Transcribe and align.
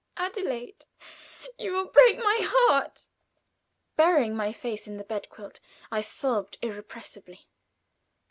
"Adelaide, 0.17 0.85
you 1.59 1.73
will 1.73 1.85
break 1.85 2.17
my 2.17 2.39
heart!" 2.41 3.05
Burying 3.95 4.35
my 4.35 4.51
face 4.51 4.87
in 4.87 4.97
the 4.97 5.03
bed 5.03 5.29
quilt, 5.29 5.59
I 5.91 6.01
sobbed 6.01 6.57
irrepressibly. 6.63 7.47